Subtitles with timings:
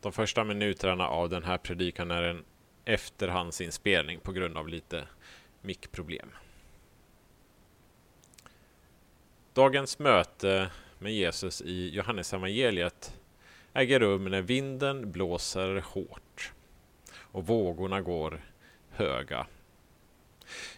[0.00, 2.44] De första minuterna av den här predikan är en
[2.84, 5.08] efterhandsinspelning på grund av lite
[5.62, 6.30] mickproblem.
[9.52, 13.14] Dagens möte med Jesus i Johannesevangeliet
[13.72, 16.52] äger rum när vinden blåser hårt
[17.16, 18.40] och vågorna går
[18.90, 19.46] höga.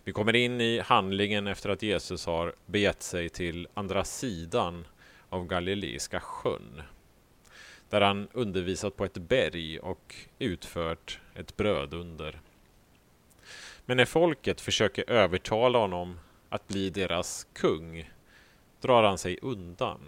[0.05, 4.87] Vi kommer in i handlingen efter att Jesus har begett sig till andra sidan
[5.29, 6.83] av Galileiska sjön
[7.91, 12.41] där han undervisat på ett berg och utfört ett brödunder.
[13.87, 16.19] Men när folket försöker övertala honom
[16.49, 18.11] att bli deras kung
[18.81, 20.01] drar han sig undan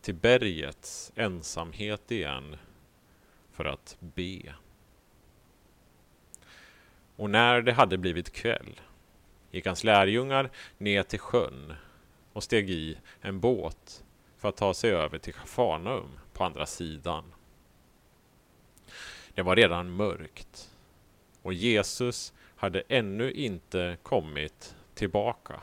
[0.00, 2.56] till bergets ensamhet igen
[3.52, 4.54] för att be.
[7.16, 8.80] Och när det hade blivit kväll
[9.50, 11.74] gick hans lärjungar ner till sjön
[12.32, 14.04] och steg i en båt
[14.36, 17.24] för att ta sig över till Kafarnaum på andra sidan.
[19.34, 20.70] Det var redan mörkt
[21.42, 25.60] och Jesus hade ännu inte kommit tillbaka.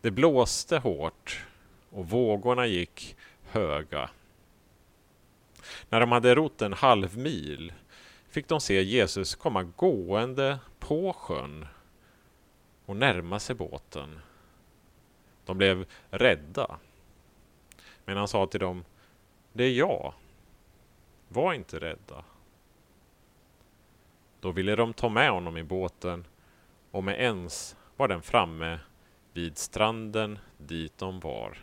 [0.00, 1.44] Det blåste hårt
[1.90, 4.10] och vågorna gick höga.
[5.88, 7.72] När de hade rott en halv mil
[8.28, 11.66] fick de se Jesus komma gående på sjön
[12.86, 14.20] och närma sig båten.
[15.44, 16.78] De blev rädda.
[18.04, 18.84] Men han sa till dem,
[19.52, 20.14] det är jag.
[21.28, 22.24] Var inte rädda.
[24.40, 26.24] Då ville de ta med honom i båten
[26.90, 28.78] och med ens var den framme
[29.32, 31.58] vid stranden dit de var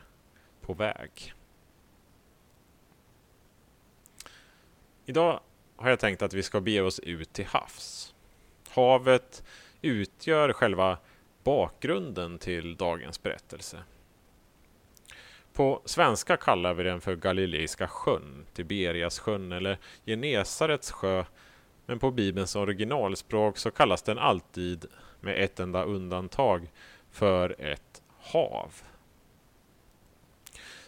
[0.61, 1.33] på väg.
[5.05, 5.39] Idag
[5.75, 8.15] har jag tänkt att vi ska bege oss ut till havs.
[8.69, 9.43] Havet
[9.81, 10.97] utgör själva
[11.43, 13.83] bakgrunden till dagens berättelse.
[15.59, 21.25] På svenska kallar vi den för Galileiska sjön, Tiberias sjön eller Genesarets sjö.
[21.85, 24.85] Men på Bibelns originalspråk så kallas den alltid,
[25.19, 26.71] med ett enda undantag,
[27.11, 28.73] för ett hav.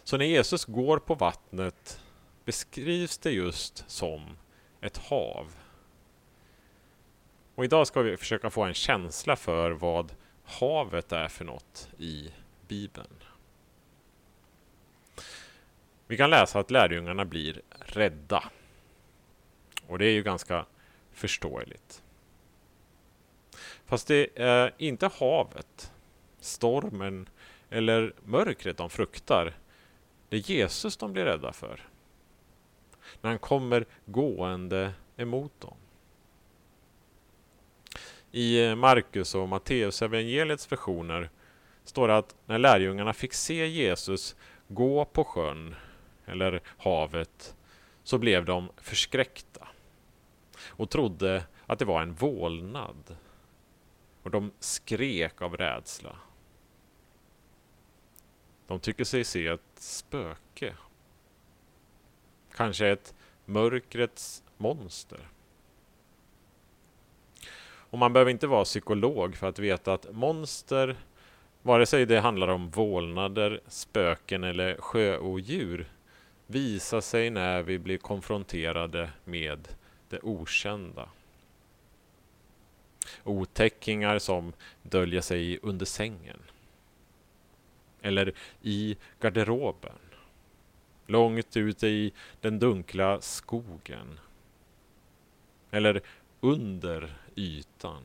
[0.04, 2.00] Så när Jesus går på vattnet
[2.44, 4.36] beskrivs det just som
[4.80, 5.54] ett hav.
[7.54, 10.12] Och idag ska vi försöka få en känsla för vad
[10.44, 12.30] havet är för något i
[12.68, 13.21] Bibeln.
[16.12, 18.44] Vi kan läsa att lärjungarna blir rädda.
[19.86, 20.66] Och det är ju ganska
[21.12, 22.02] förståeligt.
[23.86, 25.92] Fast det är inte havet,
[26.40, 27.28] stormen
[27.70, 29.54] eller mörkret de fruktar.
[30.28, 31.80] Det är Jesus de blir rädda för.
[33.20, 35.76] När han kommer gående emot dem.
[38.32, 41.30] I Markus och Matteus evangeliets versioner
[41.84, 44.36] står det att när lärjungarna fick se Jesus
[44.68, 45.74] gå på sjön
[46.32, 47.56] eller havet
[48.02, 49.68] så blev de förskräckta
[50.66, 53.16] och trodde att det var en vålnad.
[54.22, 56.16] Och de skrek av rädsla.
[58.66, 60.74] De tycker sig se ett spöke.
[62.54, 63.14] Kanske ett
[63.44, 65.28] mörkrets monster.
[67.92, 70.96] Och man behöver inte vara psykolog för att veta att monster,
[71.62, 75.91] vare sig det handlar om vålnader, spöken eller sjöodjur,
[76.52, 79.68] visar sig när vi blir konfronterade med
[80.08, 81.08] det okända.
[83.24, 84.52] Otäckingar som
[84.82, 86.38] döljer sig under sängen.
[88.02, 88.32] Eller
[88.62, 89.98] i garderoben.
[91.06, 94.20] Långt ute i den dunkla skogen.
[95.70, 96.00] Eller
[96.40, 98.02] under ytan.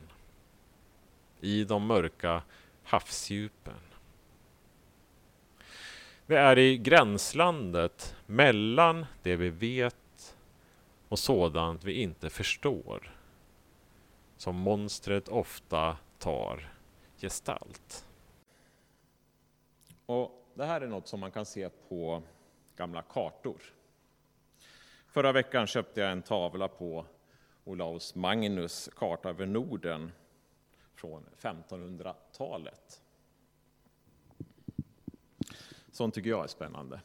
[1.40, 2.42] I de mörka
[2.82, 3.87] havsdjupen.
[6.30, 10.36] Vi är i gränslandet mellan det vi vet
[11.08, 13.16] och sådant vi inte förstår.
[14.36, 16.72] Som monstret ofta tar
[17.16, 18.06] gestalt.
[20.06, 22.22] Och Det här är något som man kan se på
[22.76, 23.62] gamla kartor.
[25.06, 27.06] Förra veckan köpte jag en tavla på
[27.64, 30.12] Olaus Magnus karta över Norden
[30.94, 33.02] från 1500-talet.
[35.98, 37.00] Sånt tycker jag är spännande.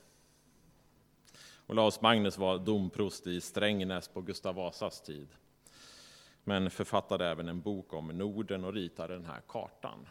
[1.68, 5.28] Olaus Magnus var domprost i Strängnäs på Gustav Vasas tid.
[6.44, 10.08] Men författade även en bok om Norden och ritade den här kartan.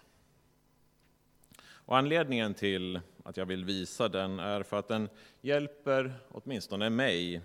[1.65, 5.09] Och anledningen till att jag vill visa den är för att den
[5.41, 7.43] hjälper åtminstone mig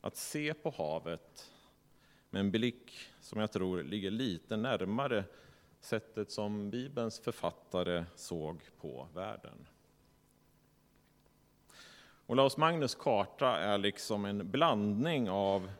[0.00, 1.52] att se på havet
[2.30, 5.24] med en blick som jag tror ligger lite närmare
[5.80, 9.66] sättet som Bibelns författare såg på världen.
[12.26, 15.70] Olaus Magnus karta är liksom en blandning av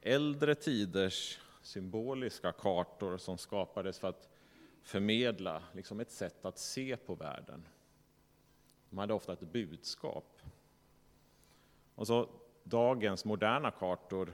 [0.00, 4.28] äldre tiders symboliska kartor som skapades för att
[4.82, 7.68] förmedla liksom ett sätt att se på världen.
[8.90, 10.40] De hade ofta ett budskap.
[11.94, 12.28] Och så
[12.64, 14.32] dagens moderna kartor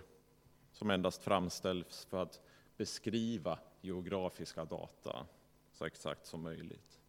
[0.73, 2.41] som endast framställs för att
[2.77, 5.27] beskriva geografiska data
[5.73, 7.02] så exakt som möjligt.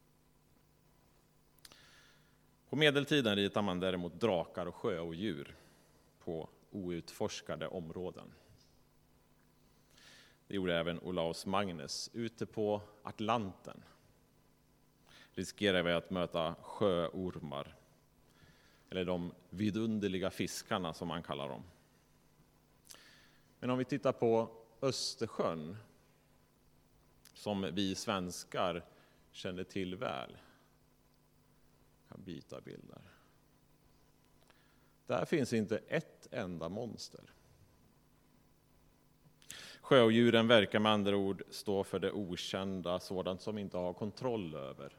[2.73, 5.55] På medeltiden ritar man däremot drakar och sjöodjur
[6.19, 8.33] på outforskade områden.
[10.47, 13.83] Det gjorde även Olaus Magnus ute på Atlanten.
[15.31, 17.75] Riskerar vi att möta sjöormar,
[18.89, 21.63] eller de vidunderliga fiskarna som man kallar dem.
[23.59, 24.49] Men om vi tittar på
[24.81, 25.77] Östersjön,
[27.33, 28.85] som vi svenskar
[29.31, 30.37] känner till väl.
[32.13, 33.01] Kan byta bilder.
[35.05, 37.33] Där finns inte ett enda monster.
[39.81, 44.55] Sjöodjuren verkar med andra ord stå för det okända, sådant som vi inte har kontroll
[44.55, 44.97] över.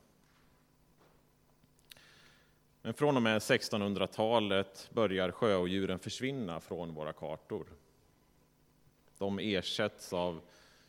[2.83, 7.67] Men från och med 1600-talet börjar sjöodjuren försvinna från våra kartor.
[9.19, 10.41] De ersätts av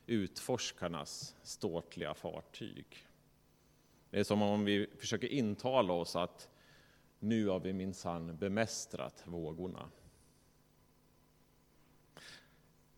[0.06, 3.08] utforskarnas ståtliga fartyg.
[4.16, 6.50] Det är som om vi försöker intala oss att
[7.20, 9.90] nu har vi minsann bemästrat vågorna.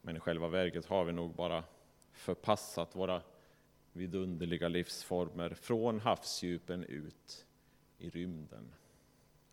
[0.02, 1.64] Men i själva verket har vi nog bara
[2.12, 3.22] förpassat våra
[3.94, 7.46] vidunderliga livsformer från havsdjupen ut
[7.98, 8.74] i rymden.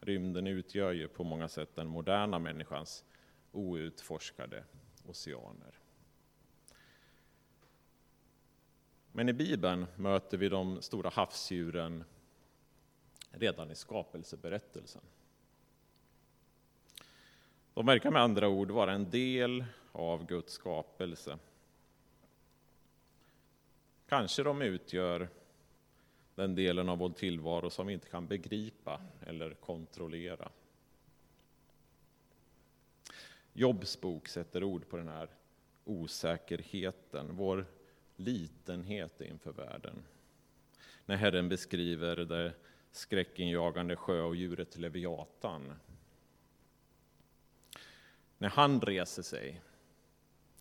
[0.01, 3.05] Rymden utgör ju på många sätt den moderna människans
[3.53, 4.65] outforskade
[5.07, 5.84] oceaner.
[9.17, 12.05] Men i Bibeln möter vi de stora havsdjuren
[13.31, 15.03] redan i skapelseberättelsen.
[17.75, 21.39] De verkar med andra ord vara en del av Guds skapelse.
[24.09, 25.29] Kanske de utgör
[26.35, 30.49] den delen av vår tillvaro som vi inte kan begripa eller kontrollera.
[33.53, 35.29] Jobs bok sätter ord på den här
[35.85, 37.67] osäkerheten, vår
[38.17, 40.05] litenhet inför världen.
[41.07, 42.53] När Herren beskriver det
[42.93, 45.73] skräckinjagande sjöodjuret Leviatan.
[48.39, 49.63] När han reser sig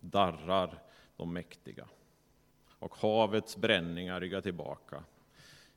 [0.00, 0.82] darrar
[1.16, 1.88] de mäktiga
[2.78, 5.04] och havets bränningar ryggar tillbaka.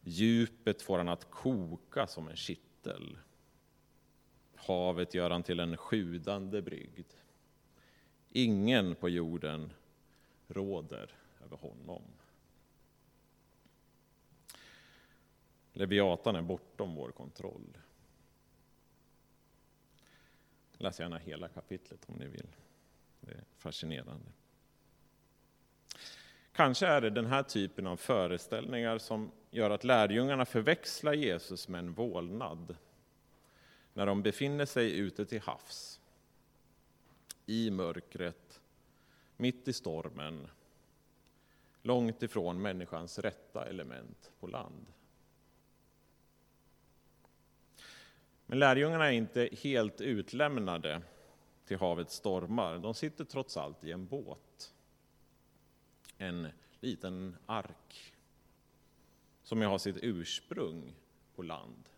[0.02, 3.18] Djupet får han att koka som en kittel.
[4.56, 7.14] Havet gör han till en sjudande brygd.
[8.30, 9.74] Ingen på jorden
[10.48, 11.16] råder
[11.48, 12.04] över honom.
[15.74, 17.78] Leviatan är bortom vår kontroll.
[20.78, 22.56] Läs gärna hela kapitlet om ni vill.
[23.20, 24.32] Det är fascinerande.
[26.52, 31.80] Kanske är det den här typen av föreställningar som gör att lärjungarna förväxlar Jesus med
[31.80, 32.78] en vålnad
[33.94, 36.02] när de befinner sig ute till havs,
[37.46, 38.62] i mörkret,
[39.38, 40.48] mitt i stormen,
[41.88, 44.86] långt ifrån människans rätta element på land.
[48.46, 51.02] Men lärjungarna är inte helt utlämnade
[51.66, 52.80] till havets stormar.
[52.80, 54.74] De sitter trots allt i en båt.
[56.18, 56.48] En
[56.80, 58.16] liten ark
[59.44, 60.96] som har sitt ursprung
[61.36, 61.90] på land.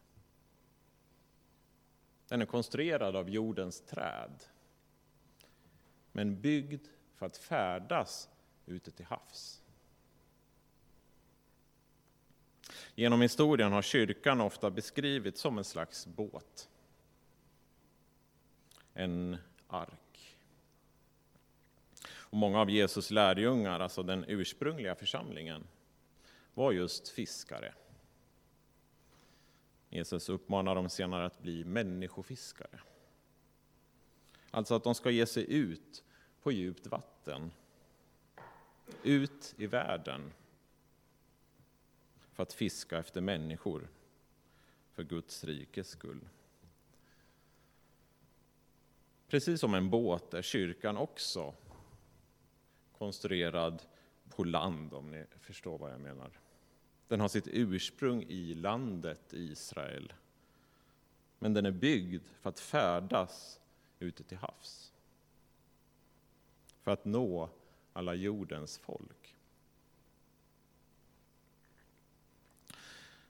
[2.27, 4.43] Den är konstruerad av jordens träd
[6.12, 8.29] men byggd för att färdas
[8.65, 9.59] ute till havs.
[12.95, 16.69] Genom historien har kyrkan ofta beskrivits som en slags båt.
[18.93, 20.38] En ark.
[22.09, 25.67] Och många av Jesus lärjungar, alltså den ursprungliga församlingen,
[26.53, 27.73] var just fiskare.
[29.89, 32.79] Jesus uppmanar dem senare att bli människofiskare.
[34.51, 36.03] Alltså att de ska ge sig ut
[36.41, 37.51] på djupt vatten,
[39.03, 40.31] ut i världen
[42.39, 43.88] för att fiska efter människor
[44.91, 46.27] för Guds rikes skull.
[49.27, 51.53] Precis som en båt är kyrkan också
[52.98, 53.81] konstruerad
[54.29, 56.39] på land, om ni förstår vad jag menar.
[57.08, 60.13] Den har sitt ursprung i landet Israel.
[61.39, 63.60] Men den är byggd för att färdas
[64.00, 64.93] ute till havs.
[66.81, 67.50] För att nå
[67.93, 69.28] alla jordens folk.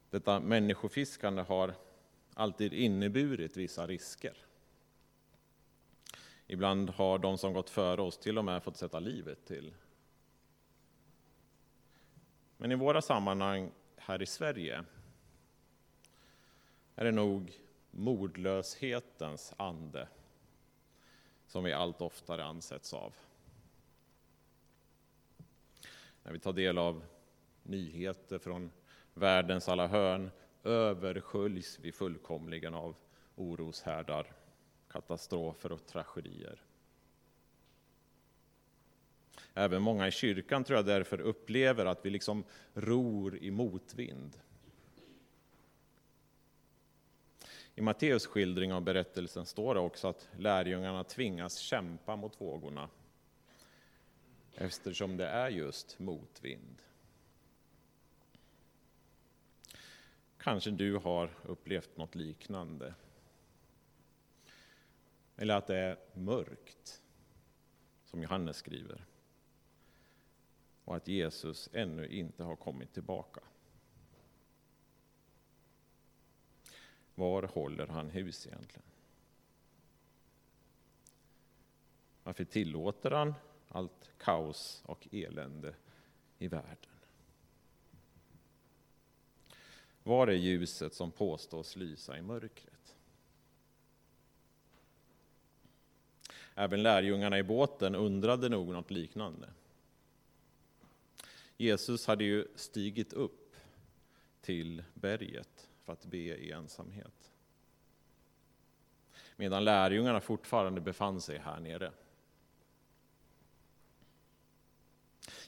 [0.09, 1.75] Detta människofiskande har
[2.33, 4.37] alltid inneburit vissa risker.
[6.47, 9.73] Ibland har de som gått före oss till och med fått sätta livet till.
[12.57, 14.83] Men i våra sammanhang här i Sverige
[16.95, 17.59] är det nog
[17.91, 20.07] modlöshetens ande
[21.47, 23.15] som vi allt oftare ansätts av.
[26.23, 27.05] När vi tar del av
[27.63, 28.71] nyheter från
[29.13, 30.31] världens alla hörn
[30.63, 32.95] översköljs vi fullkomligen av
[33.35, 34.33] oroshärdar,
[34.87, 36.61] katastrofer och tragedier.
[39.53, 44.39] Även många i kyrkan tror jag därför upplever att vi liksom ror i motvind.
[47.75, 52.89] I Matteus skildring av berättelsen står det också att lärjungarna tvingas kämpa mot vågorna
[54.55, 56.81] eftersom det är just motvind.
[60.39, 62.93] Kanske du har upplevt något liknande.
[65.35, 67.01] Eller att det är mörkt,
[68.05, 69.05] som Johannes skriver.
[70.85, 73.41] Och att Jesus ännu inte har kommit tillbaka.
[77.15, 78.85] Var håller han hus egentligen?
[82.23, 83.33] Varför tillåter han
[83.67, 85.75] allt kaos och elände
[86.37, 86.98] i världen?
[90.03, 92.95] Var är ljuset som påstås lysa i mörkret?
[96.55, 99.49] Även lärjungarna i båten undrade nog något liknande.
[101.57, 103.55] Jesus hade ju stigit upp
[104.41, 107.31] till berget för att be i ensamhet.
[109.35, 111.91] Medan lärjungarna fortfarande befann sig här nere.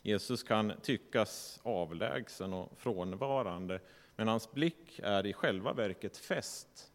[0.01, 3.79] Jesus kan tyckas avlägsen och frånvarande
[4.15, 6.91] men hans blick är i själva verket fäst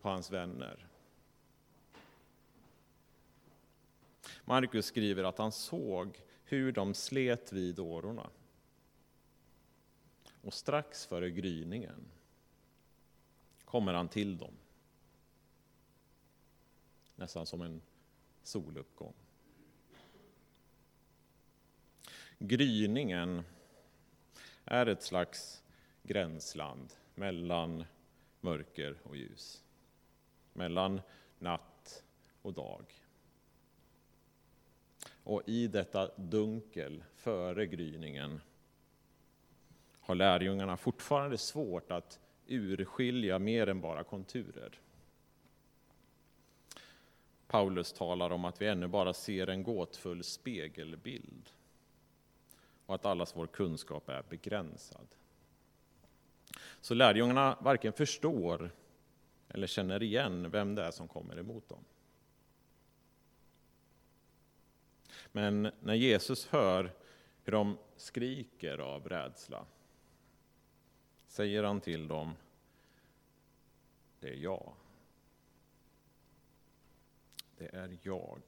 [0.00, 0.86] på hans vänner.
[4.44, 8.30] Markus skriver att han såg hur de slet vid årorna.
[10.42, 12.04] Och strax före gryningen
[13.64, 14.54] kommer han till dem.
[17.16, 17.82] Nästan som en
[18.42, 19.14] soluppgång.
[22.38, 23.42] Gryningen
[24.64, 25.62] är ett slags
[26.08, 27.84] gränsland mellan
[28.40, 29.64] mörker och ljus.
[30.52, 31.00] Mellan
[31.38, 32.04] natt
[32.42, 32.84] och dag.
[35.22, 38.40] Och i detta dunkel före gryningen
[40.00, 44.80] har lärjungarna fortfarande svårt att urskilja mer än bara konturer.
[47.46, 51.50] Paulus talar om att vi ännu bara ser en gåtfull spegelbild
[52.86, 55.06] och att allas vår kunskap är begränsad.
[56.80, 58.70] Så lärjungarna varken förstår
[59.48, 61.84] eller känner igen vem det är som kommer emot dem.
[65.32, 66.92] Men när Jesus hör
[67.44, 69.66] hur de skriker av rädsla
[71.26, 72.34] säger han till dem,
[74.20, 74.72] det är jag.
[77.56, 78.42] Det är jag.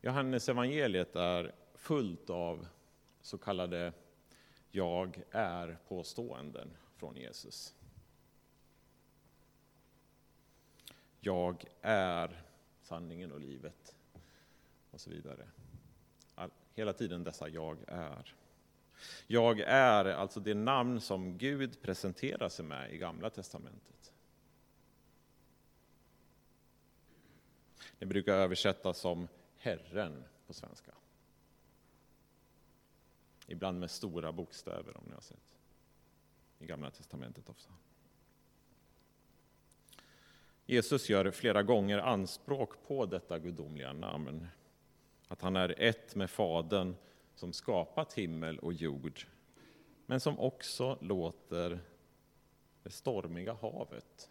[0.00, 2.66] Johannes evangeliet är fullt av
[3.20, 3.92] så kallade
[4.70, 7.74] jag är påståenden från Jesus.
[11.20, 12.42] Jag är
[12.82, 13.96] sanningen och livet
[14.90, 15.48] och så vidare.
[16.74, 18.34] hela tiden dessa jag är.
[19.26, 24.12] Jag är alltså det namn som Gud presenterar sig med i Gamla testamentet.
[27.98, 30.92] Det brukar översättas som Herren på svenska.
[33.50, 35.58] Ibland med stora bokstäver om ni har sett.
[36.58, 37.68] I Gamla Testamentet också.
[40.66, 44.46] Jesus gör flera gånger anspråk på detta gudomliga namn.
[45.28, 46.94] Att han är ett med Fadern
[47.34, 49.20] som skapat himmel och jord,
[50.06, 51.80] men som också låter
[52.82, 54.30] det stormiga havet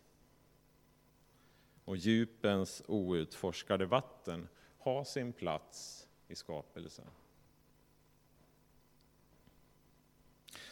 [1.86, 4.48] och djupens outforskade vatten
[4.78, 7.06] ha sin plats i skapelsen.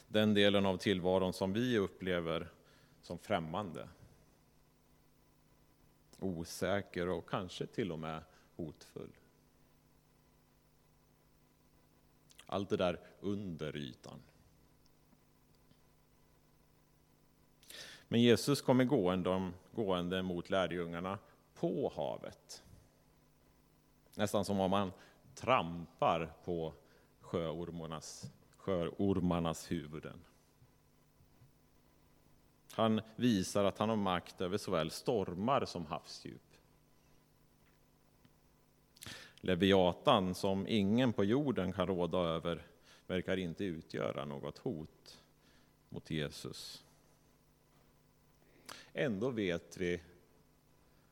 [0.08, 2.50] Den delen av tillvaron som vi upplever
[3.02, 3.90] som främmande,
[6.20, 8.24] osäker och kanske till och med
[8.56, 9.12] hotfull.
[12.46, 14.20] Allt det där under ytan.
[18.08, 21.20] Men Jesus kommer gående, gående mot lärjungarna
[21.54, 22.64] på havet.
[24.16, 24.92] Nästan som om man
[25.36, 26.74] trampar på
[27.20, 28.32] sjöormarnas,
[28.68, 30.20] sjöormarnas huvuden.
[32.72, 36.58] Han visar att han har makt över såväl stormar som havsdjup.
[39.36, 42.68] Leviatan, som ingen på jorden kan råda över,
[43.08, 45.24] verkar inte utgöra något hot
[45.90, 46.84] mot Jesus.
[48.94, 50.02] Ändå vet vi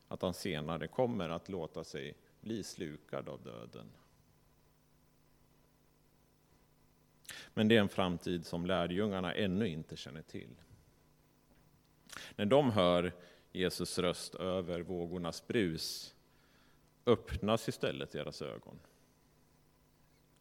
[0.08, 3.86] att han senare kommer att låta sig bli slukad av döden.
[7.58, 10.56] Men det är en framtid som lärjungarna ännu inte känner till.
[12.36, 13.12] När de hör
[13.52, 16.14] Jesus röst över vågornas brus
[17.06, 18.78] öppnas istället deras ögon.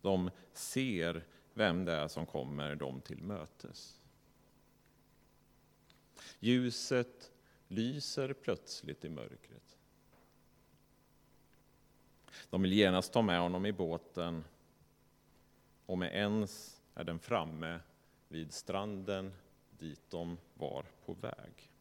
[0.02, 4.02] De ser vem det är som kommer dem till mötes.
[6.40, 7.32] Ljuset
[7.68, 9.78] lyser plötsligt i mörkret.
[12.50, 14.44] De vill genast ta med honom i båten
[15.86, 17.80] och med ens är den framme
[18.28, 19.34] vid stranden
[19.70, 21.72] dit de var på väg.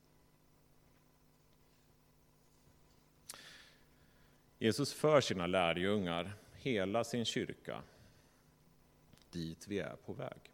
[4.59, 7.83] Jesus för sina lärjungar, hela sin kyrka,
[9.31, 10.53] dit vi är på väg.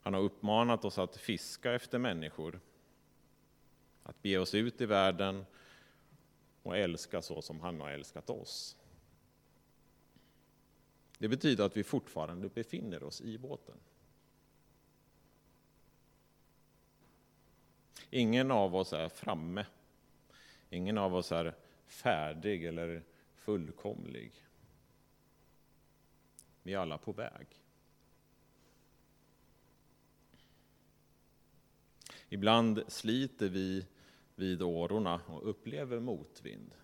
[0.00, 2.60] Han har uppmanat oss att fiska efter människor,
[4.02, 5.46] att bege oss ut i världen
[6.62, 8.79] och älska så som han har älskat oss.
[11.20, 13.76] Det betyder att vi fortfarande befinner oss i båten.
[18.10, 19.66] Ingen av oss är framme.
[20.70, 21.54] Ingen av oss är
[21.86, 23.02] färdig eller
[23.34, 24.32] fullkomlig.
[26.62, 27.46] Vi är alla på väg.
[32.28, 33.86] Ibland sliter vi
[34.34, 36.74] vid årorna och upplever motvind.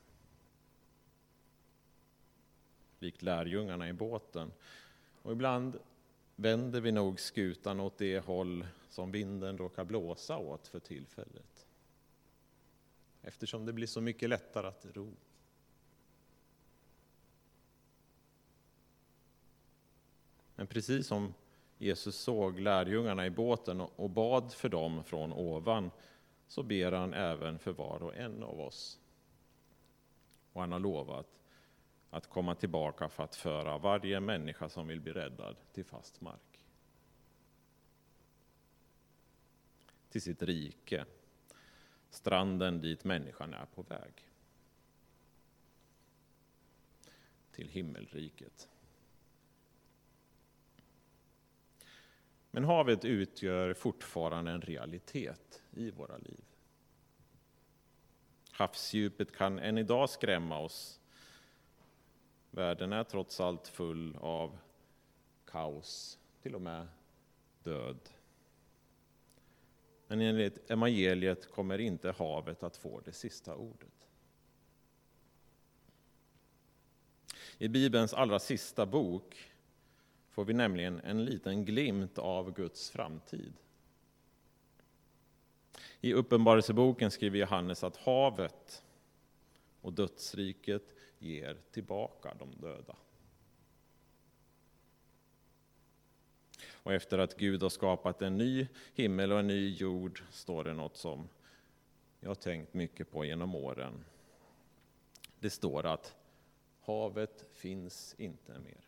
[3.06, 4.52] Likt lärjungarna i båten.
[5.22, 5.78] Och ibland
[6.36, 11.66] vänder vi nog skutan åt det håll som vinden råkar blåsa åt för tillfället.
[13.22, 15.12] Eftersom det blir så mycket lättare att ro.
[20.54, 21.34] Men precis som
[21.78, 25.90] Jesus såg lärjungarna i båten och bad för dem från ovan,
[26.46, 28.98] så ber han även för var och en av oss.
[30.52, 31.26] Och han har lovat
[32.10, 36.60] att komma tillbaka för att föra varje människa som vill bli räddad till fast mark.
[40.08, 41.04] Till sitt rike,
[42.10, 44.12] stranden dit människan är på väg.
[47.52, 48.68] Till himmelriket.
[52.50, 56.44] Men havet utgör fortfarande en realitet i våra liv.
[58.50, 61.00] Havsdjupet kan än idag skrämma oss.
[62.56, 64.58] Världen är trots allt full av
[65.44, 66.88] kaos, till och med
[67.62, 67.98] död.
[70.06, 74.08] Men enligt evangeliet kommer inte havet att få det sista ordet.
[77.58, 79.52] I Bibelns allra sista bok
[80.30, 83.52] får vi nämligen en liten glimt av Guds framtid.
[86.00, 88.82] I Uppenbarelseboken skriver Johannes att havet
[89.80, 92.96] och dödsriket ger tillbaka de döda.
[96.86, 100.74] Och efter att Gud har skapat en ny himmel och en ny jord står det
[100.74, 101.28] något som
[102.20, 104.04] jag har tänkt mycket på genom åren.
[105.40, 106.16] Det står att
[106.80, 108.80] havet finns inte mer.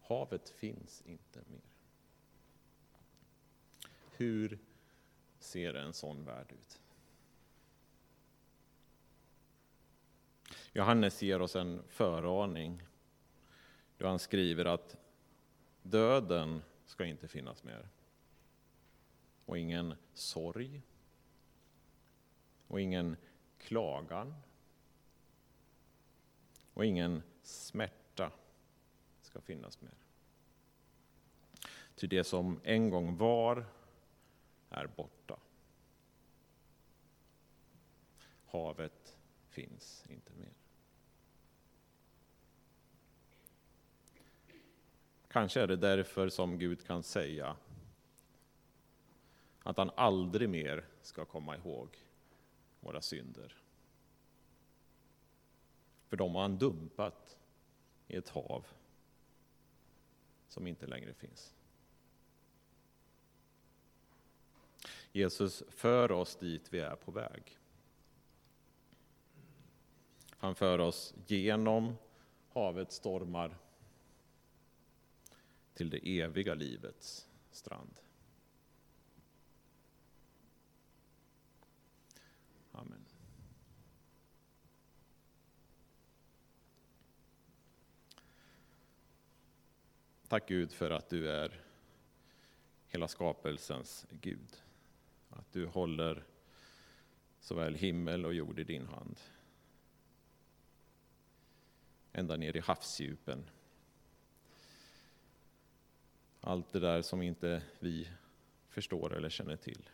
[0.00, 1.60] Havet finns inte mer.
[4.16, 4.58] Hur
[5.38, 6.80] ser en sån värld ut?
[10.72, 12.82] Johannes ger oss en föraning
[13.98, 14.96] då han skriver att
[15.82, 17.88] döden ska inte finnas mer.
[19.44, 20.82] Och ingen sorg.
[22.66, 23.16] Och ingen
[23.58, 24.34] klagan.
[26.74, 28.32] Och ingen smärta
[29.22, 29.94] ska finnas mer.
[31.94, 33.66] Ty det som en gång var
[34.70, 35.38] är borta.
[38.46, 39.17] Havet
[39.58, 40.52] finns inte mer.
[45.28, 47.56] Kanske är det därför som Gud kan säga
[49.62, 51.88] att han aldrig mer ska komma ihåg
[52.80, 53.56] våra synder.
[56.08, 57.38] För de har han dumpat
[58.06, 58.66] i ett hav
[60.48, 61.54] som inte längre finns.
[65.12, 67.57] Jesus för oss dit vi är på väg.
[70.38, 71.96] Han för oss genom
[72.48, 73.56] havets stormar
[75.74, 78.00] till det eviga livets strand.
[82.72, 83.04] Amen.
[90.28, 91.60] Tack Gud för att du är
[92.88, 94.62] hela skapelsens Gud.
[95.30, 96.24] Att du håller
[97.40, 99.20] såväl himmel och jord i din hand.
[102.18, 103.50] Ända ner i havsdjupen.
[106.40, 108.08] Allt det där som inte vi
[108.68, 109.90] förstår eller känner till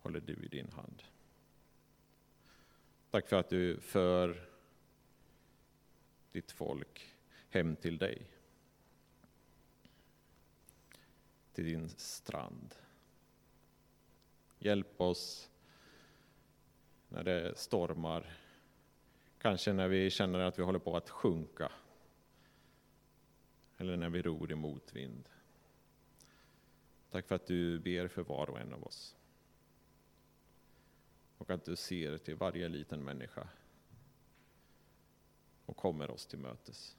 [0.00, 1.02] håller du i din hand.
[3.10, 4.48] Tack för att du för
[6.32, 7.14] ditt folk
[7.50, 8.30] hem till dig.
[11.52, 12.74] Till din strand.
[14.58, 15.50] Hjälp oss
[17.08, 18.45] när det stormar.
[19.38, 21.72] Kanske när vi känner att vi håller på att sjunka.
[23.76, 25.28] Eller när vi ror i motvind.
[27.10, 29.16] Tack för att du ber för var och en av oss.
[31.38, 33.48] Och att du ser till varje liten människa
[35.66, 36.96] och kommer oss till mötes.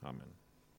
[0.00, 0.39] Amen.